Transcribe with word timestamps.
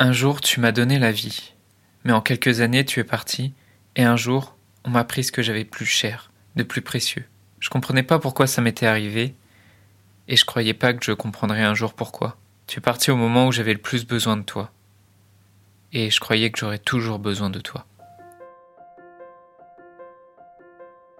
Un 0.00 0.12
jour 0.12 0.40
tu 0.40 0.60
m'as 0.60 0.70
donné 0.70 1.00
la 1.00 1.10
vie, 1.10 1.54
mais 2.04 2.12
en 2.12 2.20
quelques 2.20 2.60
années 2.60 2.84
tu 2.84 3.00
es 3.00 3.04
parti, 3.04 3.52
et 3.96 4.04
un 4.04 4.16
jour 4.16 4.56
on 4.84 4.90
m'a 4.90 5.02
pris 5.02 5.24
ce 5.24 5.32
que 5.32 5.42
j'avais 5.42 5.64
plus 5.64 5.86
cher, 5.86 6.30
de 6.54 6.62
plus 6.62 6.82
précieux. 6.82 7.24
Je 7.58 7.68
comprenais 7.68 8.04
pas 8.04 8.20
pourquoi 8.20 8.46
ça 8.46 8.62
m'était 8.62 8.86
arrivé, 8.86 9.34
et 10.28 10.36
je 10.36 10.44
croyais 10.44 10.72
pas 10.72 10.94
que 10.94 11.04
je 11.04 11.10
comprendrais 11.10 11.64
un 11.64 11.74
jour 11.74 11.94
pourquoi. 11.94 12.36
Tu 12.68 12.78
es 12.78 12.80
parti 12.80 13.10
au 13.10 13.16
moment 13.16 13.48
où 13.48 13.52
j'avais 13.52 13.72
le 13.72 13.80
plus 13.80 14.06
besoin 14.06 14.36
de 14.36 14.44
toi, 14.44 14.70
et 15.92 16.10
je 16.10 16.20
croyais 16.20 16.52
que 16.52 16.60
j'aurais 16.60 16.78
toujours 16.78 17.18
besoin 17.18 17.50
de 17.50 17.58
toi. 17.58 17.84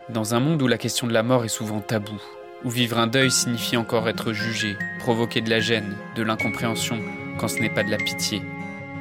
Dans 0.09 0.37
un 0.37 0.41
monde 0.41 0.63
où 0.63 0.69
la 0.69 0.79
question 0.79 1.09
de 1.09 1.13
la 1.13 1.25
mort 1.25 1.45
est 1.45 1.49
souvent 1.49 1.81
taboue, 1.81 2.23
où 2.63 2.71
vivre 2.71 2.99
un 2.99 3.09
deuil 3.09 3.33
signifie 3.33 3.77
encore 3.77 4.09
être 4.09 4.33
jugé, 4.33 4.77
provoquer 5.01 5.41
de 5.41 5.51
la 5.51 5.59
gêne, 5.59 5.97
de 6.15 6.23
l'incompréhension, 6.23 7.01
quand 7.39 7.49
ce 7.49 7.59
n'est 7.59 7.71
pas 7.71 7.83
de 7.83 7.91
la 7.91 7.97
pitié, 7.97 8.41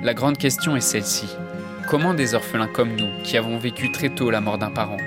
la 0.04 0.14
grande 0.14 0.38
question 0.38 0.76
est 0.76 0.82
celle-ci. 0.82 1.28
Comment 1.90 2.14
des 2.14 2.36
orphelins 2.36 2.68
comme 2.68 2.96
nous, 2.96 3.10
qui 3.24 3.38
avons 3.38 3.58
vécu 3.58 3.92
très 3.92 4.10
tôt 4.10 4.30
la 4.30 4.42
mort 4.42 4.58
d'un 4.58 4.70
parent, 4.70 4.98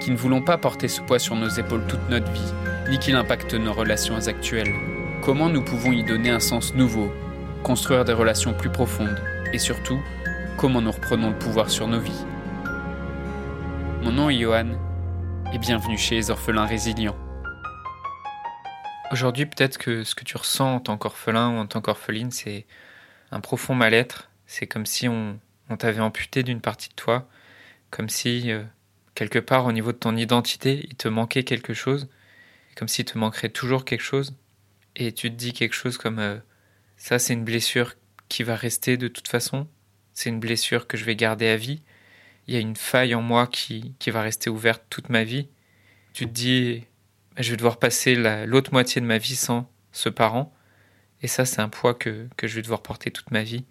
qui 0.00 0.10
ne 0.10 0.16
voulons 0.16 0.42
pas 0.42 0.58
porter 0.58 0.88
ce 0.88 1.00
poids 1.00 1.18
sur 1.18 1.34
nos 1.34 1.48
épaules 1.48 1.86
toute 1.86 2.08
notre 2.10 2.30
vie, 2.30 2.52
ni 2.90 2.98
qu'il 2.98 3.16
impacte 3.16 3.54
nos 3.54 3.72
relations 3.72 4.26
actuelles, 4.26 4.74
comment 5.22 5.48
nous 5.48 5.64
pouvons 5.64 5.92
y 5.92 6.04
donner 6.04 6.30
un 6.30 6.40
sens 6.40 6.74
nouveau, 6.74 7.10
construire 7.62 8.04
des 8.04 8.12
relations 8.12 8.52
plus 8.52 8.70
profondes, 8.70 9.18
et 9.52 9.58
surtout, 9.58 9.98
comment 10.58 10.82
nous 10.82 10.92
reprenons 10.92 11.30
le 11.30 11.38
pouvoir 11.38 11.70
sur 11.70 11.88
nos 11.88 12.00
vies? 12.00 12.24
Mon 14.02 14.12
nom 14.12 14.28
est 14.28 14.38
Johan, 14.38 14.72
et 15.54 15.58
bienvenue 15.58 15.96
chez 15.96 16.16
les 16.16 16.30
orphelins 16.30 16.66
résilients. 16.66 17.16
Aujourd'hui, 19.10 19.46
peut-être 19.46 19.78
que 19.78 20.04
ce 20.04 20.14
que 20.14 20.24
tu 20.24 20.36
ressens 20.36 20.74
en 20.74 20.80
tant 20.80 20.98
qu'orphelin 20.98 21.50
ou 21.50 21.58
en 21.58 21.66
tant 21.66 21.80
qu'orpheline, 21.80 22.30
c'est 22.30 22.66
un 23.30 23.40
profond 23.40 23.74
mal-être, 23.74 24.28
c'est 24.46 24.66
comme 24.66 24.86
si 24.86 25.08
on, 25.08 25.38
t'avait 25.78 26.00
amputé 26.00 26.42
d'une 26.42 26.60
partie 26.60 26.88
de 26.88 26.94
toi, 26.94 27.28
comme 27.90 28.08
si 28.08 28.50
euh, 28.50 28.62
quelque 29.14 29.38
part 29.38 29.66
au 29.66 29.72
niveau 29.72 29.92
de 29.92 29.98
ton 29.98 30.16
identité, 30.16 30.86
il 30.88 30.94
te 30.96 31.08
manquait 31.08 31.44
quelque 31.44 31.74
chose, 31.74 32.08
comme 32.76 32.88
s'il 32.88 33.04
te 33.04 33.18
manquerait 33.18 33.48
toujours 33.48 33.84
quelque 33.84 34.02
chose, 34.02 34.34
et 34.96 35.12
tu 35.12 35.30
te 35.30 35.36
dis 35.36 35.52
quelque 35.52 35.74
chose 35.74 35.98
comme 35.98 36.18
euh, 36.18 36.38
ça 36.96 37.18
c'est 37.18 37.32
une 37.32 37.44
blessure 37.44 37.94
qui 38.28 38.42
va 38.42 38.56
rester 38.56 38.96
de 38.96 39.08
toute 39.08 39.28
façon, 39.28 39.66
c'est 40.12 40.30
une 40.30 40.40
blessure 40.40 40.86
que 40.86 40.96
je 40.96 41.04
vais 41.04 41.16
garder 41.16 41.48
à 41.48 41.56
vie, 41.56 41.82
il 42.46 42.54
y 42.54 42.56
a 42.56 42.60
une 42.60 42.76
faille 42.76 43.14
en 43.14 43.22
moi 43.22 43.46
qui, 43.46 43.94
qui 43.98 44.10
va 44.10 44.22
rester 44.22 44.50
ouverte 44.50 44.84
toute 44.90 45.08
ma 45.08 45.24
vie. 45.24 45.48
Tu 46.12 46.26
te 46.26 46.30
dis 46.30 46.84
je 47.38 47.50
vais 47.50 47.56
devoir 47.56 47.78
passer 47.78 48.14
l'autre 48.46 48.72
moitié 48.72 49.00
de 49.00 49.06
ma 49.06 49.18
vie 49.18 49.34
sans 49.34 49.68
ce 49.92 50.08
parent, 50.08 50.54
et 51.22 51.26
ça 51.26 51.44
c'est 51.44 51.60
un 51.60 51.68
poids 51.68 51.94
que, 51.94 52.28
que 52.36 52.46
je 52.46 52.56
vais 52.56 52.62
devoir 52.62 52.82
porter 52.82 53.10
toute 53.10 53.30
ma 53.30 53.42
vie. 53.42 53.64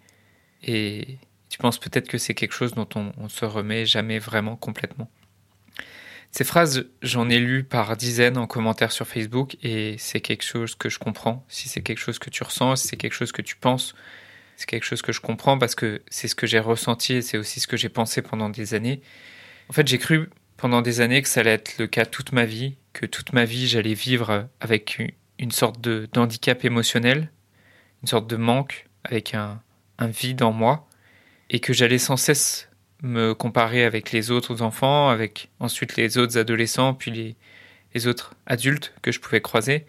Et 0.66 1.18
tu 1.48 1.58
penses 1.58 1.78
peut-être 1.78 2.08
que 2.08 2.18
c'est 2.18 2.34
quelque 2.34 2.52
chose 2.52 2.74
dont 2.74 2.88
on, 2.96 3.12
on 3.18 3.28
se 3.28 3.44
remet 3.44 3.86
jamais 3.86 4.18
vraiment 4.18 4.56
complètement. 4.56 5.10
Ces 6.32 6.42
phrases, 6.42 6.86
j'en 7.00 7.28
ai 7.28 7.38
lu 7.38 7.62
par 7.62 7.96
dizaines 7.96 8.38
en 8.38 8.48
commentaire 8.48 8.90
sur 8.90 9.06
Facebook 9.06 9.56
et 9.62 9.94
c'est 9.98 10.20
quelque 10.20 10.42
chose 10.42 10.74
que 10.74 10.88
je 10.88 10.98
comprends. 10.98 11.44
Si 11.48 11.68
c'est 11.68 11.80
quelque 11.80 12.00
chose 12.00 12.18
que 12.18 12.28
tu 12.28 12.42
ressens, 12.42 12.74
si 12.74 12.88
c'est 12.88 12.96
quelque 12.96 13.12
chose 13.12 13.30
que 13.30 13.40
tu 13.40 13.54
penses, 13.54 13.94
c'est 14.56 14.66
quelque 14.66 14.82
chose 14.82 15.00
que 15.00 15.12
je 15.12 15.20
comprends 15.20 15.58
parce 15.58 15.76
que 15.76 16.02
c'est 16.08 16.26
ce 16.26 16.34
que 16.34 16.48
j'ai 16.48 16.58
ressenti 16.58 17.12
et 17.12 17.22
c'est 17.22 17.38
aussi 17.38 17.60
ce 17.60 17.68
que 17.68 17.76
j'ai 17.76 17.88
pensé 17.88 18.20
pendant 18.20 18.48
des 18.50 18.74
années. 18.74 19.00
En 19.68 19.72
fait, 19.72 19.86
j'ai 19.86 19.98
cru 19.98 20.28
pendant 20.56 20.82
des 20.82 21.00
années 21.00 21.22
que 21.22 21.28
ça 21.28 21.38
allait 21.38 21.52
être 21.52 21.78
le 21.78 21.86
cas 21.86 22.04
toute 22.04 22.32
ma 22.32 22.46
vie, 22.46 22.78
que 22.92 23.06
toute 23.06 23.32
ma 23.32 23.44
vie 23.44 23.68
j'allais 23.68 23.94
vivre 23.94 24.48
avec 24.60 25.00
une 25.38 25.52
sorte 25.52 25.80
de 25.80 26.08
d'handicap 26.12 26.64
émotionnel, 26.64 27.30
une 28.02 28.08
sorte 28.08 28.26
de 28.26 28.36
manque, 28.36 28.88
avec 29.04 29.34
un, 29.34 29.62
un 29.98 30.08
vide 30.08 30.42
en 30.42 30.52
moi 30.52 30.88
et 31.50 31.60
que 31.60 31.72
j'allais 31.72 31.98
sans 31.98 32.16
cesse 32.16 32.68
me 33.02 33.34
comparer 33.34 33.84
avec 33.84 34.12
les 34.12 34.30
autres 34.30 34.62
enfants, 34.62 35.08
avec 35.08 35.50
ensuite 35.60 35.96
les 35.96 36.16
autres 36.18 36.38
adolescents, 36.38 36.94
puis 36.94 37.36
les, 37.92 38.06
autres 38.06 38.34
adultes 38.46 38.94
que 39.02 39.12
je 39.12 39.20
pouvais 39.20 39.40
croiser. 39.40 39.86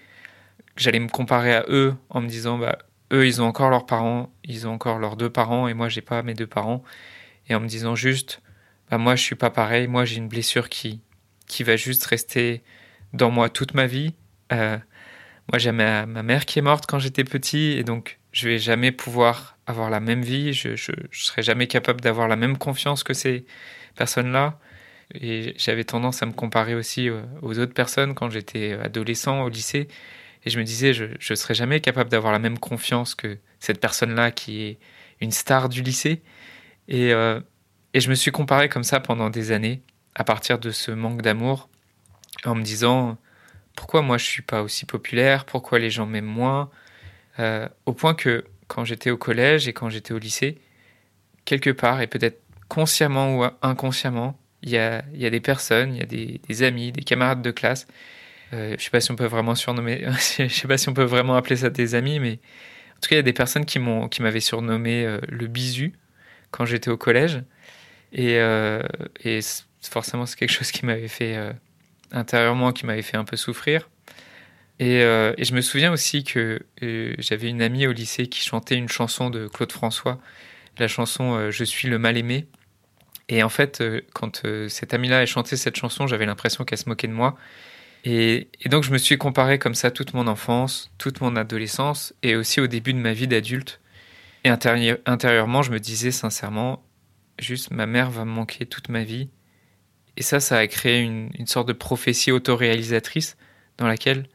J'allais 0.75 0.99
me 0.99 1.07
comparer 1.07 1.55
à 1.55 1.65
eux 1.69 1.95
en 2.09 2.21
me 2.21 2.27
disant 2.27 2.57
bah 2.59 2.77
eux 3.11 3.25
ils 3.25 3.41
ont 3.41 3.45
encore 3.45 3.69
leurs 3.69 3.85
parents, 3.85 4.31
ils 4.43 4.67
ont 4.67 4.73
encore 4.73 4.99
leurs 4.99 5.15
deux 5.15 5.29
parents 5.29 5.67
et 5.67 5.73
moi 5.73 5.89
j'ai 5.89 6.01
pas 6.01 6.21
mes 6.21 6.33
deux 6.33 6.45
parents 6.45 6.83
et 7.47 7.55
en 7.55 7.59
me 7.61 7.67
disant 7.67 7.95
juste 7.95 8.41
bah 8.91 8.97
moi 8.97 9.15
je 9.15 9.23
suis 9.23 9.35
pas 9.35 9.49
pareil, 9.49 9.87
moi 9.87 10.05
j'ai 10.05 10.17
une 10.17 10.27
blessure 10.27 10.69
qui 10.69 11.01
qui 11.47 11.63
va 11.63 11.77
juste 11.77 12.05
rester 12.05 12.61
dans 13.13 13.31
moi 13.31 13.49
toute 13.49 13.73
ma 13.73 13.87
vie. 13.87 14.13
Euh, 14.51 14.77
moi 15.51 15.57
j'ai 15.57 15.71
ma, 15.71 16.05
ma 16.05 16.21
mère 16.21 16.45
qui 16.45 16.59
est 16.59 16.61
morte 16.61 16.85
quand 16.87 16.99
j'étais 16.99 17.23
petit 17.23 17.71
et 17.71 17.83
donc 17.83 18.19
je 18.33 18.49
vais 18.49 18.59
jamais 18.59 18.91
pouvoir 18.91 19.54
avoir 19.67 19.89
la 19.89 19.99
même 19.99 20.21
vie, 20.21 20.53
je, 20.53 20.75
je, 20.75 20.91
serai 21.11 21.41
jamais 21.41 21.67
capable 21.67 22.01
d'avoir 22.01 22.27
la 22.27 22.35
même 22.35 22.57
confiance 22.57 23.03
que 23.03 23.13
ces 23.13 23.45
personnes-là. 23.95 24.59
Et 25.13 25.53
j'avais 25.57 25.83
tendance 25.83 26.23
à 26.23 26.25
me 26.25 26.31
comparer 26.31 26.75
aussi 26.75 27.09
euh, 27.09 27.21
aux 27.41 27.59
autres 27.59 27.73
personnes 27.73 28.15
quand 28.15 28.29
j'étais 28.29 28.73
adolescent 28.73 29.43
au 29.43 29.49
lycée. 29.49 29.87
Et 30.45 30.49
je 30.49 30.59
me 30.59 30.63
disais, 30.63 30.93
je 30.93 31.05
ne 31.05 31.35
serai 31.35 31.53
jamais 31.53 31.79
capable 31.79 32.09
d'avoir 32.09 32.31
la 32.31 32.39
même 32.39 32.59
confiance 32.59 33.15
que 33.15 33.37
cette 33.59 33.79
personne-là 33.79 34.31
qui 34.31 34.63
est 34.63 34.79
une 35.21 35.31
star 35.31 35.69
du 35.69 35.81
lycée. 35.81 36.21
Et, 36.87 37.13
euh, 37.13 37.39
et 37.93 37.99
je 37.99 38.09
me 38.09 38.15
suis 38.15 38.31
comparé 38.31 38.69
comme 38.69 38.83
ça 38.83 38.99
pendant 38.99 39.29
des 39.29 39.51
années, 39.51 39.81
à 40.13 40.23
partir 40.23 40.59
de 40.59 40.69
ce 40.71 40.91
manque 40.91 41.21
d'amour, 41.21 41.69
en 42.43 42.53
me 42.53 42.61
disant, 42.61 43.17
pourquoi 43.75 44.01
moi 44.01 44.17
je 44.17 44.25
suis 44.25 44.41
pas 44.41 44.61
aussi 44.61 44.85
populaire, 44.85 45.45
pourquoi 45.45 45.79
les 45.79 45.89
gens 45.89 46.05
m'aiment 46.05 46.25
moins, 46.25 46.69
euh, 47.39 47.67
au 47.85 47.93
point 47.93 48.13
que 48.13 48.45
quand 48.67 48.85
j'étais 48.85 49.11
au 49.11 49.17
collège 49.17 49.67
et 49.67 49.73
quand 49.73 49.89
j'étais 49.89 50.13
au 50.13 50.19
lycée, 50.19 50.57
quelque 51.45 51.69
part, 51.69 52.01
et 52.01 52.07
peut-être 52.07 52.41
consciemment 52.67 53.37
ou 53.37 53.45
inconsciemment, 53.61 54.37
il 54.63 54.69
y 54.71 54.77
a, 54.77 55.03
y 55.13 55.25
a, 55.25 55.29
des 55.29 55.39
personnes, 55.39 55.93
il 55.93 55.99
y 55.99 56.01
a 56.01 56.39
des, 56.47 56.63
amis, 56.63 56.91
des 56.91 57.03
camarades 57.03 57.41
de 57.41 57.51
classe. 57.51 57.87
Euh, 58.53 58.75
je 58.77 58.83
sais 58.83 58.89
pas 58.89 59.01
si 59.01 59.11
on 59.11 59.15
peut 59.15 59.25
vraiment 59.25 59.55
surnommer, 59.55 60.05
je 60.37 60.47
sais 60.47 60.67
pas 60.67 60.77
si 60.77 60.89
on 60.89 60.93
peut 60.93 61.03
vraiment 61.03 61.35
appeler 61.35 61.57
ça 61.57 61.69
des 61.69 61.95
amis, 61.95 62.19
mais 62.19 62.39
en 62.97 62.99
tout 63.01 63.09
cas, 63.09 63.15
il 63.15 63.17
y 63.17 63.19
a 63.19 63.23
des 63.23 63.33
personnes 63.33 63.65
qui 63.65 63.79
m'ont, 63.79 64.07
qui 64.07 64.21
m'avaient 64.21 64.39
surnommé 64.39 65.05
euh, 65.05 65.19
le 65.27 65.47
bisu 65.47 65.93
quand 66.51 66.65
j'étais 66.65 66.89
au 66.89 66.97
collège. 66.97 67.43
Et, 68.13 68.39
euh, 68.39 68.81
et 69.23 69.39
forcément, 69.81 70.25
c'est 70.25 70.37
quelque 70.37 70.51
chose 70.51 70.71
qui 70.71 70.85
m'avait 70.85 71.09
fait 71.09 71.37
intérieurement, 72.11 72.71
qui 72.71 72.85
m'avait 72.85 73.01
fait 73.01 73.17
un 73.17 73.25
peu 73.25 73.35
souffrir. 73.35 73.89
Et, 74.79 75.01
euh, 75.03 75.33
et, 75.37 75.45
je 75.45 75.53
me 75.53 75.61
souviens 75.61 75.91
aussi 75.91 76.23
que 76.23 76.61
euh, 76.83 77.15
j'avais 77.17 77.47
une 77.47 77.61
amie 77.61 77.87
au 77.87 77.93
lycée 77.93 78.27
qui 78.27 78.41
chantait 78.41 78.75
une 78.75 78.89
chanson 78.89 79.29
de 79.29 79.47
Claude 79.47 79.71
François, 79.71 80.19
la 80.77 80.87
chanson 80.89 81.35
euh, 81.35 81.51
Je 81.51 81.63
suis 81.63 81.87
le 81.87 81.97
mal 81.97 82.17
aimé. 82.17 82.47
Et 83.29 83.41
en 83.41 83.49
fait, 83.49 83.83
quand 84.13 84.43
cette 84.67 84.93
amie-là 84.93 85.19
a 85.19 85.25
chanté 85.25 85.57
cette 85.57 85.75
chanson, 85.75 86.05
j'avais 86.05 86.27
l'impression 86.27 86.63
qu'elle 86.63 86.77
se 86.77 86.87
moquait 86.87 87.07
de 87.07 87.13
moi. 87.13 87.35
Et, 88.03 88.49
donc 88.67 88.83
je 88.83 88.91
me 88.91 88.99
suis 88.99 89.17
comparé 89.17 89.57
comme 89.57 89.73
ça 89.73 89.89
toute 89.89 90.13
mon 90.13 90.27
enfance, 90.27 90.91
toute 90.99 91.21
mon 91.21 91.35
adolescence 91.35 92.13
et 92.21 92.35
aussi 92.35 92.61
au 92.61 92.67
début 92.67 92.93
de 92.93 92.99
ma 92.99 93.13
vie 93.13 93.27
d'adulte. 93.27 93.81
Et 94.43 94.49
intérieurement, 94.49 95.63
je 95.63 95.71
me 95.71 95.79
disais 95.79 96.11
sincèrement, 96.11 96.85
juste 97.39 97.71
ma 97.71 97.87
mère 97.87 98.11
va 98.11 98.25
me 98.25 98.31
manquer 98.31 98.67
toute 98.67 98.89
ma 98.89 99.03
vie. 99.03 99.29
Et 100.17 100.21
ça, 100.21 100.39
ça 100.39 100.57
a 100.57 100.67
créé 100.67 101.01
une 101.01 101.47
sorte 101.47 101.67
de 101.67 101.73
prophétie 101.73 102.31
autoréalisatrice 102.31 103.37
dans 103.79 103.87
laquelle 103.87 104.27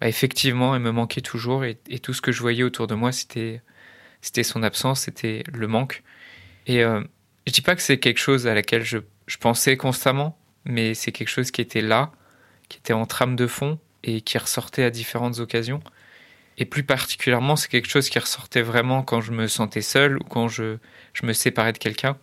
bah, 0.00 0.08
effectivement, 0.08 0.74
elle 0.74 0.82
me 0.82 0.92
manquait 0.92 1.20
toujours 1.20 1.64
et, 1.64 1.76
tout 2.02 2.12
ce 2.12 2.20
que 2.20 2.32
je 2.32 2.40
voyais 2.40 2.62
autour 2.62 2.86
de 2.86 2.94
moi, 2.94 3.12
c'était 3.12 3.62
c'était 4.20 4.42
son 4.42 4.62
absence, 4.62 5.02
c'était 5.02 5.44
le 5.52 5.68
manque. 5.68 6.02
Et 6.66 6.82
euh, 6.82 7.02
je 7.46 7.52
dis 7.52 7.60
pas 7.60 7.76
que 7.76 7.82
c'est 7.82 7.98
quelque 7.98 8.18
chose 8.18 8.46
à 8.46 8.54
laquelle 8.54 8.82
je, 8.84 8.98
je 9.26 9.36
pensais 9.36 9.76
constamment, 9.76 10.38
mais 10.64 10.94
c'est 10.94 11.12
quelque 11.12 11.28
chose 11.28 11.50
qui 11.50 11.60
était 11.60 11.80
là, 11.80 12.12
qui 12.68 12.78
était 12.78 12.92
en 12.92 13.06
trame 13.06 13.36
de 13.36 13.46
fond 13.46 13.78
et 14.02 14.20
qui 14.20 14.38
ressortait 14.38 14.82
à 14.84 14.90
différentes 14.90 15.38
occasions. 15.38 15.80
Et 16.58 16.64
plus 16.64 16.82
particulièrement, 16.82 17.56
c'est 17.56 17.68
quelque 17.68 17.88
chose 17.88 18.08
qui 18.08 18.18
ressortait 18.18 18.62
vraiment 18.62 19.02
quand 19.02 19.20
je 19.20 19.32
me 19.32 19.46
sentais 19.46 19.82
seul 19.82 20.16
ou 20.18 20.24
quand 20.24 20.48
je, 20.48 20.78
je 21.12 21.26
me 21.26 21.32
séparais 21.32 21.72
de 21.72 21.78
quelqu'un. 21.78 22.16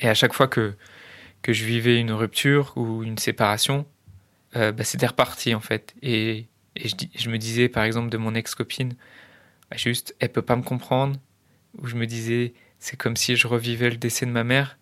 Et 0.00 0.08
à 0.08 0.14
chaque 0.14 0.34
fois 0.34 0.46
que, 0.46 0.74
que 1.42 1.52
je 1.52 1.64
vivais 1.64 1.98
une 1.98 2.12
rupture 2.12 2.72
ou 2.76 3.02
une 3.02 3.18
séparation, 3.18 3.86
euh, 4.56 4.72
bah, 4.72 4.84
c'était 4.84 5.06
reparti 5.06 5.54
en 5.54 5.60
fait. 5.60 5.94
Et 6.02 6.46
et 6.76 6.88
je, 7.18 7.30
me 7.30 7.38
disais, 7.38 7.68
par 7.68 7.84
exemple, 7.84 8.10
de 8.10 8.16
mon 8.16 8.34
ex-copine, 8.34 8.94
bah, 9.70 9.76
juste, 9.76 10.14
elle 10.20 10.30
peut 10.30 10.42
pas 10.42 10.56
me 10.56 10.62
comprendre. 10.62 11.18
Ou 11.78 11.86
je 11.86 11.96
me 11.96 12.06
disais, 12.06 12.54
c'est 12.78 12.96
comme 12.96 13.16
si 13.16 13.36
je 13.36 13.46
revivais 13.46 13.90
le 13.90 13.96
décès 13.96 14.26
de 14.26 14.30
ma 14.30 14.44
mère. 14.44 14.78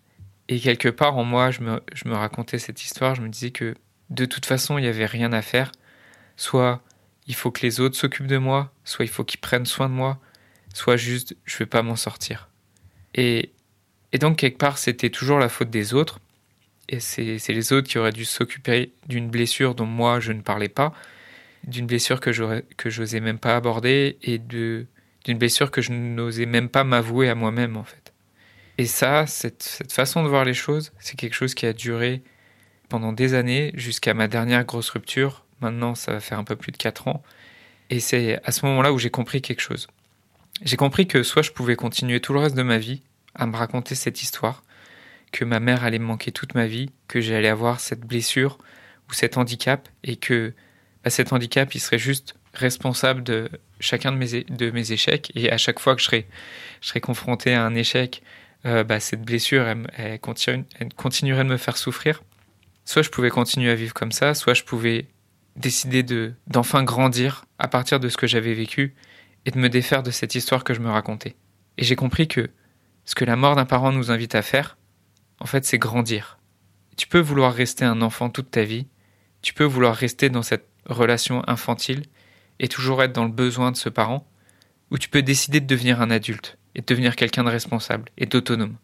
Et 0.47 0.59
quelque 0.59 0.89
part, 0.89 1.17
en 1.17 1.23
moi, 1.23 1.51
je 1.51 1.61
me, 1.61 2.13
racontais 2.13 2.59
cette 2.59 2.83
histoire. 2.83 3.15
Je 3.15 3.21
me 3.21 3.29
disais 3.29 3.51
que 3.51 3.75
de 4.09 4.25
toute 4.25 4.45
façon, 4.45 4.77
il 4.77 4.81
n'y 4.81 4.87
avait 4.87 5.05
rien 5.05 5.33
à 5.33 5.41
faire. 5.41 5.71
Soit 6.37 6.81
il 7.27 7.35
faut 7.35 7.49
que 7.49 7.61
les 7.61 7.79
autres 7.79 7.95
s'occupent 7.95 8.27
de 8.27 8.37
moi, 8.37 8.71
soit 8.83 9.05
il 9.05 9.07
faut 9.07 9.23
qu'ils 9.23 9.39
prennent 9.39 9.65
soin 9.65 9.89
de 9.89 9.93
moi, 9.93 10.19
soit 10.73 10.97
juste, 10.97 11.35
je 11.45 11.57
vais 11.57 11.65
pas 11.65 11.81
m'en 11.81 11.95
sortir. 11.95 12.49
Et, 13.15 13.51
et 14.11 14.19
donc, 14.19 14.37
quelque 14.37 14.57
part, 14.57 14.77
c'était 14.77 15.09
toujours 15.09 15.39
la 15.39 15.49
faute 15.49 15.69
des 15.69 15.93
autres. 15.93 16.19
Et 16.87 16.99
c'est 16.99 17.39
les 17.47 17.73
autres 17.73 17.87
qui 17.87 17.97
auraient 17.97 18.11
dû 18.11 18.25
s'occuper 18.25 18.91
d'une 19.07 19.29
blessure 19.29 19.73
dont 19.73 19.87
moi, 19.87 20.19
je 20.19 20.33
ne 20.33 20.41
parlais 20.41 20.69
pas 20.69 20.93
d'une 21.65 21.87
blessure 21.87 22.19
que 22.19 22.31
j'osais 22.31 23.19
même 23.19 23.39
pas 23.39 23.55
aborder 23.55 24.17
et 24.21 24.37
d'une 24.37 24.87
blessure 25.27 25.71
que 25.71 25.81
je 25.81 25.91
n'osais 25.91 26.45
même 26.45 26.69
pas 26.69 26.83
m'avouer 26.83 27.29
à 27.29 27.35
moi-même 27.35 27.77
en 27.77 27.83
fait. 27.83 28.13
Et 28.77 28.85
ça, 28.85 29.25
cette, 29.25 29.63
cette 29.63 29.93
façon 29.93 30.23
de 30.23 30.27
voir 30.27 30.43
les 30.43 30.53
choses, 30.53 30.91
c'est 30.99 31.15
quelque 31.15 31.33
chose 31.33 31.53
qui 31.53 31.65
a 31.65 31.73
duré 31.73 32.21
pendant 32.89 33.13
des 33.13 33.33
années 33.33 33.71
jusqu'à 33.75 34.13
ma 34.13 34.27
dernière 34.27 34.65
grosse 34.65 34.89
rupture. 34.89 35.45
Maintenant, 35.61 35.95
ça 35.95 36.11
va 36.11 36.19
faire 36.19 36.39
un 36.39 36.43
peu 36.43 36.55
plus 36.55 36.71
de 36.71 36.77
4 36.77 37.07
ans. 37.07 37.23
Et 37.89 37.99
c'est 37.99 38.39
à 38.43 38.51
ce 38.51 38.65
moment-là 38.65 38.91
où 38.91 38.97
j'ai 38.97 39.09
compris 39.09 39.41
quelque 39.41 39.61
chose. 39.61 39.87
J'ai 40.61 40.77
compris 40.77 41.07
que 41.07 41.23
soit 41.23 41.41
je 41.41 41.51
pouvais 41.51 41.75
continuer 41.75 42.19
tout 42.19 42.33
le 42.33 42.39
reste 42.39 42.55
de 42.55 42.63
ma 42.63 42.77
vie 42.77 43.01
à 43.33 43.45
me 43.45 43.55
raconter 43.55 43.95
cette 43.95 44.21
histoire, 44.21 44.63
que 45.31 45.43
ma 45.43 45.59
mère 45.59 45.83
allait 45.83 45.99
me 45.99 46.05
manquer 46.05 46.31
toute 46.31 46.55
ma 46.55 46.67
vie, 46.67 46.91
que 47.07 47.19
j'allais 47.19 47.49
avoir 47.49 47.79
cette 47.79 48.01
blessure 48.01 48.57
ou 49.09 49.13
cet 49.13 49.37
handicap, 49.37 49.89
et 50.03 50.15
que 50.15 50.53
bah, 51.05 51.11
cet 51.11 51.31
handicap, 51.31 51.73
il 51.75 51.79
serait 51.79 51.99
juste 51.99 52.33
responsable 52.55 53.21
de 53.21 53.47
chacun 53.79 54.11
de 54.11 54.17
mes, 54.17 54.43
de 54.43 54.71
mes 54.71 54.91
échecs, 54.91 55.31
et 55.35 55.51
à 55.51 55.57
chaque 55.57 55.79
fois 55.79 55.93
que 55.95 56.01
je 56.01 56.07
serais, 56.07 56.25
je 56.81 56.87
serais 56.87 56.99
confronté 56.99 57.53
à 57.53 57.63
un 57.63 57.75
échec, 57.75 58.23
euh, 58.65 58.83
bah, 58.83 58.99
cette 58.99 59.21
blessure, 59.21 59.67
elle, 59.67 60.19
continuerait 60.19 61.43
de 61.43 61.49
me 61.49 61.57
faire 61.57 61.77
souffrir. 61.77 62.23
Soit 62.85 63.03
je 63.03 63.11
pouvais 63.11 63.29
continuer 63.29 63.69
à 63.69 63.75
vivre 63.75 63.93
comme 63.93 64.11
ça, 64.11 64.33
soit 64.33 64.55
je 64.55 64.63
pouvais 64.63 65.05
décider 65.55 66.01
de 66.01 66.33
d'enfin 66.47 66.83
grandir 66.83 67.45
à 67.59 67.67
partir 67.67 67.99
de 67.99 68.09
ce 68.09 68.17
que 68.17 68.25
j'avais 68.25 68.55
vécu 68.55 68.95
et 69.45 69.51
de 69.51 69.59
me 69.59 69.69
défaire 69.69 70.01
de 70.01 70.11
cette 70.11 70.33
histoire 70.33 70.63
que 70.63 70.73
je 70.73 70.79
me 70.79 70.89
racontais. 70.89 71.35
Et 71.77 71.83
j'ai 71.83 71.95
compris 71.95 72.27
que 72.27 72.49
ce 73.05 73.13
que 73.13 73.25
la 73.25 73.35
mort 73.35 73.55
d'un 73.55 73.65
parent 73.65 73.91
nous 73.91 74.09
invite 74.09 74.33
à 74.33 74.41
faire, 74.41 74.75
en 75.39 75.45
fait, 75.45 75.65
c'est 75.65 75.77
grandir. 75.77 76.39
Tu 76.97 77.07
peux 77.07 77.19
vouloir 77.19 77.53
rester 77.53 77.85
un 77.85 78.01
enfant 78.01 78.31
toute 78.31 78.49
ta 78.49 78.63
vie, 78.63 78.87
tu 79.43 79.53
peux 79.53 79.63
vouloir 79.63 79.95
rester 79.95 80.29
dans 80.29 80.41
cette 80.41 80.67
relation 80.85 81.47
infantile 81.47 82.03
et 82.59 82.67
toujours 82.67 83.03
être 83.03 83.13
dans 83.13 83.25
le 83.25 83.31
besoin 83.31 83.71
de 83.71 83.77
ce 83.77 83.89
parent, 83.89 84.27
ou 84.91 84.97
tu 84.97 85.09
peux 85.09 85.21
décider 85.21 85.59
de 85.59 85.65
devenir 85.65 86.01
un 86.01 86.11
adulte 86.11 86.57
et 86.75 86.81
de 86.81 86.85
devenir 86.85 87.15
quelqu'un 87.15 87.43
de 87.43 87.49
responsable 87.49 88.09
et 88.17 88.25
d'autonome. 88.25 88.75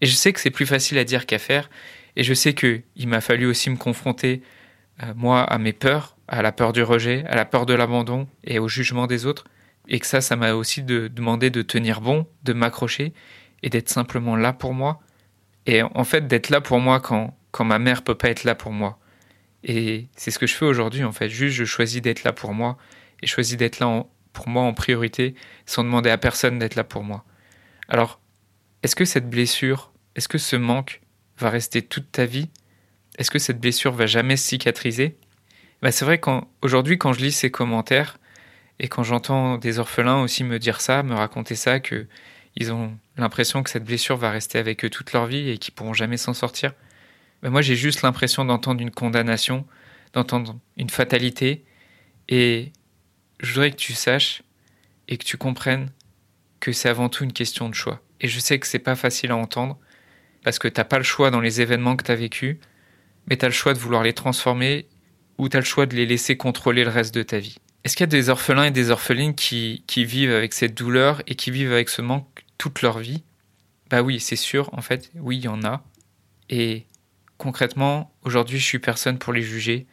Et 0.00 0.06
je 0.06 0.14
sais 0.14 0.32
que 0.32 0.40
c'est 0.40 0.50
plus 0.50 0.66
facile 0.66 0.98
à 0.98 1.04
dire 1.04 1.26
qu'à 1.26 1.38
faire, 1.38 1.70
et 2.16 2.22
je 2.22 2.34
sais 2.34 2.54
qu'il 2.54 2.82
m'a 3.06 3.20
fallu 3.20 3.46
aussi 3.46 3.70
me 3.70 3.76
confronter, 3.76 4.42
euh, 5.02 5.12
moi, 5.16 5.42
à 5.42 5.58
mes 5.58 5.72
peurs, 5.72 6.16
à 6.28 6.42
la 6.42 6.52
peur 6.52 6.72
du 6.72 6.82
rejet, 6.82 7.24
à 7.28 7.36
la 7.36 7.44
peur 7.44 7.66
de 7.66 7.74
l'abandon 7.74 8.28
et 8.44 8.58
au 8.58 8.68
jugement 8.68 9.06
des 9.06 9.26
autres, 9.26 9.44
et 9.88 9.98
que 9.98 10.06
ça, 10.06 10.20
ça 10.20 10.36
m'a 10.36 10.52
aussi 10.52 10.82
de, 10.82 11.08
demandé 11.08 11.50
de 11.50 11.62
tenir 11.62 12.00
bon, 12.00 12.26
de 12.44 12.52
m'accrocher 12.52 13.12
et 13.62 13.70
d'être 13.70 13.88
simplement 13.88 14.36
là 14.36 14.52
pour 14.52 14.74
moi. 14.74 15.00
Et 15.66 15.82
en 15.82 16.04
fait, 16.04 16.26
d'être 16.26 16.50
là 16.50 16.60
pour 16.60 16.80
moi 16.80 17.00
quand, 17.00 17.36
quand 17.50 17.64
ma 17.64 17.78
mère 17.78 18.02
peut 18.02 18.14
pas 18.14 18.28
être 18.28 18.44
là 18.44 18.54
pour 18.54 18.72
moi. 18.72 18.98
Et 19.64 20.06
c'est 20.16 20.30
ce 20.30 20.38
que 20.38 20.46
je 20.46 20.54
fais 20.54 20.64
aujourd'hui, 20.64 21.04
en 21.04 21.12
fait. 21.12 21.28
Juste, 21.28 21.56
je 21.56 21.64
choisis 21.64 22.02
d'être 22.02 22.24
là 22.24 22.32
pour 22.32 22.52
moi 22.52 22.76
et 23.22 23.26
choisis 23.26 23.56
d'être 23.56 23.78
là 23.78 24.04
pour 24.32 24.48
moi 24.48 24.62
en 24.62 24.74
priorité 24.74 25.34
sans 25.66 25.84
demander 25.84 26.10
à 26.10 26.18
personne 26.18 26.58
d'être 26.58 26.74
là 26.74 26.84
pour 26.84 27.04
moi. 27.04 27.24
Alors, 27.88 28.20
est-ce 28.82 28.96
que 28.96 29.04
cette 29.04 29.28
blessure, 29.28 29.92
est-ce 30.16 30.28
que 30.28 30.38
ce 30.38 30.56
manque 30.56 31.00
va 31.38 31.50
rester 31.50 31.82
toute 31.82 32.10
ta 32.10 32.24
vie? 32.24 32.50
Est-ce 33.18 33.30
que 33.30 33.38
cette 33.38 33.60
blessure 33.60 33.92
va 33.92 34.06
jamais 34.06 34.36
cicatriser? 34.36 35.16
Bah, 35.82 35.92
C'est 35.92 36.04
vrai 36.04 36.18
qu'aujourd'hui, 36.18 36.98
quand 36.98 37.12
je 37.12 37.20
lis 37.20 37.32
ces 37.32 37.50
commentaires, 37.50 38.18
et 38.78 38.88
quand 38.88 39.04
j'entends 39.04 39.58
des 39.58 39.78
orphelins 39.78 40.22
aussi 40.22 40.42
me 40.42 40.58
dire 40.58 40.80
ça, 40.80 41.02
me 41.02 41.14
raconter 41.14 41.54
ça, 41.54 41.78
que 41.78 42.06
ils 42.56 42.72
ont 42.72 42.96
l'impression 43.16 43.62
que 43.62 43.70
cette 43.70 43.84
blessure 43.84 44.16
va 44.16 44.30
rester 44.30 44.58
avec 44.58 44.84
eux 44.84 44.90
toute 44.90 45.12
leur 45.12 45.26
vie 45.26 45.50
et 45.50 45.58
qu'ils 45.58 45.72
pourront 45.72 45.94
jamais 45.94 46.16
s'en 46.16 46.34
sortir, 46.34 46.74
ben 47.42 47.50
moi 47.50 47.62
j'ai 47.62 47.76
juste 47.76 48.02
l'impression 48.02 48.44
d'entendre 48.44 48.80
une 48.80 48.90
condamnation, 48.90 49.66
d'entendre 50.12 50.58
une 50.76 50.90
fatalité, 50.90 51.64
et 52.28 52.72
je 53.40 53.52
voudrais 53.52 53.70
que 53.70 53.76
tu 53.76 53.92
saches 53.92 54.42
et 55.08 55.16
que 55.16 55.24
tu 55.24 55.36
comprennes 55.36 55.90
que 56.60 56.72
c'est 56.72 56.88
avant 56.88 57.08
tout 57.08 57.24
une 57.24 57.32
question 57.32 57.68
de 57.68 57.74
choix. 57.74 58.00
Et 58.20 58.28
je 58.28 58.38
sais 58.38 58.58
que 58.58 58.66
c'est 58.66 58.78
pas 58.78 58.94
facile 58.94 59.32
à 59.32 59.36
entendre, 59.36 59.78
parce 60.44 60.58
que 60.58 60.68
t'as 60.68 60.84
pas 60.84 60.98
le 60.98 61.04
choix 61.04 61.30
dans 61.30 61.40
les 61.40 61.60
événements 61.60 61.96
que 61.96 62.04
tu 62.04 62.12
as 62.12 62.16
vécus, 62.16 62.56
mais 63.26 63.36
tu 63.36 63.44
as 63.44 63.48
le 63.48 63.54
choix 63.54 63.74
de 63.74 63.78
vouloir 63.78 64.02
les 64.02 64.12
transformer 64.12 64.86
ou 65.38 65.48
tu 65.48 65.56
as 65.56 65.60
le 65.60 65.66
choix 65.66 65.86
de 65.86 65.96
les 65.96 66.06
laisser 66.06 66.36
contrôler 66.36 66.84
le 66.84 66.90
reste 66.90 67.14
de 67.14 67.22
ta 67.22 67.38
vie. 67.38 67.56
Est-ce 67.84 67.96
qu'il 67.96 68.04
y 68.04 68.04
a 68.04 68.06
des 68.06 68.28
orphelins 68.28 68.64
et 68.64 68.70
des 68.70 68.90
orphelines 68.90 69.34
qui, 69.34 69.82
qui 69.88 70.04
vivent 70.04 70.30
avec 70.30 70.52
cette 70.52 70.74
douleur 70.74 71.20
et 71.26 71.34
qui 71.34 71.50
vivent 71.50 71.72
avec 71.72 71.88
ce 71.88 72.00
manque 72.00 72.44
toute 72.58 72.82
leur 72.82 73.00
vie? 73.00 73.24
Bah 73.90 74.02
oui, 74.02 74.20
c'est 74.20 74.36
sûr, 74.36 74.70
en 74.72 74.82
fait, 74.82 75.10
oui, 75.16 75.38
il 75.38 75.44
y 75.44 75.48
en 75.48 75.64
a. 75.64 75.84
Et 76.48 76.86
concrètement, 77.42 78.14
aujourd'hui, 78.22 78.60
je 78.60 78.64
suis 78.64 78.78
personne 78.78 79.18
pour 79.18 79.32
les 79.32 79.42
juger 79.42 79.88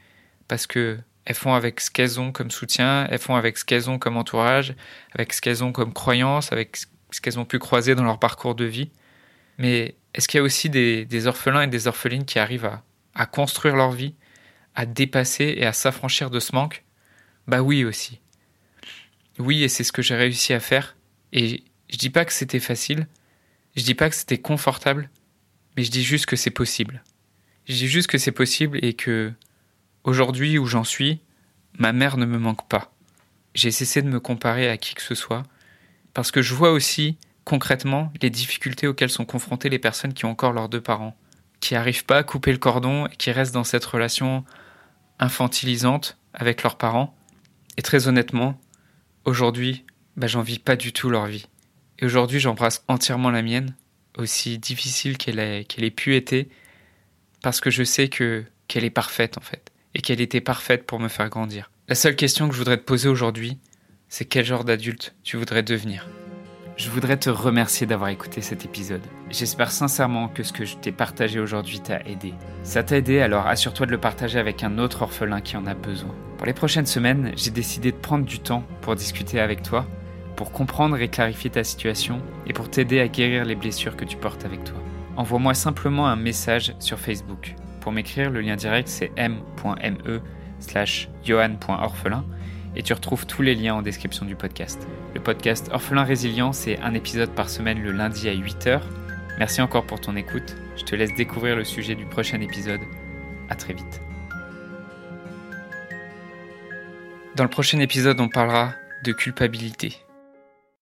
parce 0.47 0.67
que 0.67 0.99
elles 1.25 1.35
font 1.35 1.55
avec 1.55 1.79
ce 1.79 1.89
qu'elles 1.89 2.19
ont 2.19 2.31
comme 2.31 2.51
soutien, 2.51 3.07
elles 3.09 3.17
font 3.17 3.35
avec 3.35 3.57
ce 3.57 3.65
qu'elles 3.65 3.89
ont 3.89 3.97
comme 3.97 4.17
entourage, 4.17 4.75
avec 5.13 5.33
ce 5.33 5.41
qu'elles 5.41 5.63
ont 5.63 5.71
comme 5.71 5.91
croyance, 5.91 6.51
avec 6.51 6.77
ce 7.09 7.21
qu'elles 7.21 7.39
ont 7.39 7.45
pu 7.45 7.57
croiser 7.57 7.95
dans 7.95 8.03
leur 8.03 8.19
parcours 8.19 8.53
de 8.53 8.65
vie. 8.65 8.91
Mais 9.57 9.95
est-ce 10.13 10.27
qu'il 10.27 10.37
y 10.37 10.41
a 10.41 10.43
aussi 10.43 10.69
des, 10.69 11.05
des, 11.05 11.25
orphelins 11.25 11.63
et 11.63 11.67
des 11.67 11.87
orphelines 11.87 12.25
qui 12.25 12.37
arrivent 12.37 12.65
à, 12.65 12.83
à 13.15 13.25
construire 13.25 13.75
leur 13.75 13.91
vie, 13.91 14.13
à 14.75 14.85
dépasser 14.85 15.55
et 15.57 15.65
à 15.65 15.73
s'affranchir 15.73 16.29
de 16.29 16.39
ce 16.39 16.53
manque? 16.53 16.83
Bah 17.47 17.63
oui 17.63 17.83
aussi. 17.83 18.19
Oui, 19.39 19.63
et 19.63 19.69
c'est 19.69 19.83
ce 19.83 19.91
que 19.91 20.03
j'ai 20.03 20.15
réussi 20.15 20.53
à 20.53 20.59
faire. 20.59 20.95
Et 21.33 21.63
je 21.89 21.97
dis 21.97 22.11
pas 22.11 22.25
que 22.25 22.33
c'était 22.33 22.59
facile, 22.59 23.07
je 23.75 23.83
dis 23.83 23.95
pas 23.95 24.09
que 24.09 24.15
c'était 24.15 24.37
confortable, 24.37 25.09
mais 25.75 25.83
je 25.83 25.89
dis 25.89 26.03
juste 26.03 26.27
que 26.27 26.35
c'est 26.35 26.51
possible. 26.51 27.03
Je 27.69 27.75
dis 27.75 27.87
juste 27.87 28.07
que 28.07 28.17
c'est 28.17 28.31
possible 28.31 28.79
et 28.83 28.93
que 28.93 29.31
aujourd'hui 30.03 30.57
où 30.57 30.65
j'en 30.65 30.83
suis, 30.83 31.21
ma 31.77 31.93
mère 31.93 32.17
ne 32.17 32.25
me 32.25 32.39
manque 32.39 32.67
pas. 32.67 32.91
J'ai 33.53 33.69
cessé 33.69 34.01
de 34.01 34.09
me 34.09 34.19
comparer 34.19 34.67
à 34.67 34.77
qui 34.77 34.95
que 34.95 35.03
ce 35.03 35.13
soit, 35.13 35.43
parce 36.15 36.31
que 36.31 36.41
je 36.41 36.55
vois 36.55 36.71
aussi 36.71 37.19
concrètement 37.45 38.11
les 38.23 38.31
difficultés 38.31 38.87
auxquelles 38.87 39.11
sont 39.11 39.25
confrontées 39.25 39.69
les 39.69 39.77
personnes 39.77 40.15
qui 40.15 40.25
ont 40.25 40.31
encore 40.31 40.51
leurs 40.51 40.67
deux 40.67 40.81
parents, 40.81 41.15
qui 41.59 41.75
n'arrivent 41.75 42.05
pas 42.05 42.17
à 42.17 42.23
couper 42.23 42.51
le 42.51 42.57
cordon 42.57 43.05
et 43.05 43.15
qui 43.15 43.31
restent 43.31 43.53
dans 43.53 43.63
cette 43.63 43.85
relation 43.85 44.43
infantilisante 45.19 46.17
avec 46.33 46.63
leurs 46.63 46.77
parents 46.77 47.15
et 47.77 47.83
très 47.83 48.07
honnêtement, 48.07 48.59
aujourd'hui, 49.25 49.85
bah, 50.17 50.25
j'en 50.25 50.41
vis 50.41 50.57
pas 50.57 50.75
du 50.75 50.91
tout 50.91 51.11
leur 51.11 51.27
vie. 51.27 51.45
Et 51.99 52.05
aujourd'hui, 52.05 52.39
j'embrasse 52.39 52.83
entièrement 52.87 53.29
la 53.29 53.43
mienne, 53.43 53.75
aussi 54.17 54.57
difficile 54.57 55.19
qu'elle 55.19 55.37
ait, 55.37 55.65
qu'elle 55.65 55.83
ait 55.83 55.91
pu 55.91 56.15
être, 56.15 56.49
parce 57.41 57.61
que 57.61 57.69
je 57.69 57.83
sais 57.83 58.09
que 58.09 58.43
qu'elle 58.67 58.83
est 58.83 58.89
parfaite 58.89 59.37
en 59.37 59.41
fait, 59.41 59.71
et 59.95 60.01
qu'elle 60.01 60.21
était 60.21 60.41
parfaite 60.41 60.85
pour 60.85 60.99
me 60.99 61.07
faire 61.07 61.29
grandir. 61.29 61.71
La 61.87 61.95
seule 61.95 62.15
question 62.15 62.47
que 62.47 62.53
je 62.53 62.59
voudrais 62.59 62.77
te 62.77 62.83
poser 62.83 63.09
aujourd'hui, 63.09 63.57
c'est 64.09 64.25
quel 64.25 64.45
genre 64.45 64.63
d'adulte 64.63 65.15
tu 65.23 65.37
voudrais 65.37 65.63
devenir? 65.63 66.07
Je 66.77 66.89
voudrais 66.89 67.17
te 67.17 67.29
remercier 67.29 67.85
d'avoir 67.85 68.09
écouté 68.09 68.39
cet 68.41 68.63
épisode. 68.63 69.01
J'espère 69.29 69.69
sincèrement 69.69 70.29
que 70.29 70.43
ce 70.43 70.53
que 70.53 70.63
je 70.63 70.77
t'ai 70.77 70.93
partagé 70.93 71.39
aujourd'hui 71.39 71.81
t'a 71.81 71.99
aidé. 72.05 72.33
Ça 72.63 72.83
t'a 72.83 72.97
aidé, 72.97 73.19
alors 73.19 73.47
assure-toi 73.47 73.85
de 73.85 73.91
le 73.91 73.97
partager 73.97 74.39
avec 74.39 74.63
un 74.63 74.77
autre 74.77 75.01
orphelin 75.01 75.41
qui 75.41 75.57
en 75.57 75.65
a 75.65 75.73
besoin. 75.73 76.15
Pour 76.37 76.47
les 76.47 76.53
prochaines 76.53 76.85
semaines, 76.85 77.33
j'ai 77.35 77.51
décidé 77.51 77.91
de 77.91 77.97
prendre 77.97 78.23
du 78.23 78.39
temps 78.39 78.63
pour 78.81 78.95
discuter 78.95 79.41
avec 79.41 79.61
toi, 79.61 79.85
pour 80.37 80.53
comprendre 80.53 80.97
et 81.01 81.09
clarifier 81.09 81.49
ta 81.49 81.65
situation 81.65 82.21
et 82.47 82.53
pour 82.53 82.69
t'aider 82.69 83.01
à 83.01 83.09
guérir 83.09 83.43
les 83.43 83.55
blessures 83.55 83.97
que 83.97 84.05
tu 84.05 84.15
portes 84.15 84.45
avec 84.45 84.63
toi. 84.63 84.81
Envoie-moi 85.19 85.53
simplement 85.53 86.07
un 86.07 86.15
message 86.15 86.73
sur 86.79 86.97
Facebook. 86.97 87.53
Pour 87.81 87.91
m'écrire, 87.91 88.29
le 88.29 88.39
lien 88.39 88.55
direct 88.55 88.87
c'est 88.87 89.11
m.me 89.17 90.21
slash 90.61 91.09
johan.orphelin 91.25 92.23
et 92.77 92.83
tu 92.83 92.93
retrouves 92.93 93.25
tous 93.25 93.41
les 93.41 93.53
liens 93.53 93.75
en 93.75 93.81
description 93.81 94.25
du 94.25 94.37
podcast. 94.37 94.87
Le 95.13 95.19
podcast 95.19 95.69
Orphelin 95.73 96.05
Résilient, 96.05 96.53
c'est 96.53 96.79
un 96.79 96.93
épisode 96.93 97.31
par 97.31 97.49
semaine 97.49 97.83
le 97.83 97.91
lundi 97.91 98.29
à 98.29 98.33
8h. 98.33 98.79
Merci 99.37 99.61
encore 99.61 99.85
pour 99.85 99.99
ton 99.99 100.15
écoute. 100.15 100.55
Je 100.77 100.85
te 100.85 100.95
laisse 100.95 101.13
découvrir 101.15 101.57
le 101.57 101.65
sujet 101.65 101.95
du 101.95 102.05
prochain 102.05 102.39
épisode. 102.39 102.79
À 103.49 103.55
très 103.55 103.73
vite. 103.73 104.01
Dans 107.35 107.43
le 107.43 107.49
prochain 107.49 107.79
épisode, 107.79 108.21
on 108.21 108.29
parlera 108.29 108.71
de 109.03 109.11
culpabilité. 109.11 109.97